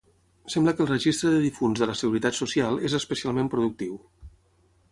Sembla 0.53 0.71
que 0.77 0.81
el 0.85 0.89
registre 0.91 1.33
de 1.33 1.41
difunts 1.43 1.83
de 1.83 1.89
la 1.91 1.95
Seguretat 1.99 2.39
Social 2.39 2.81
és 2.89 2.99
especialment 3.01 3.53
productiu. 3.55 4.01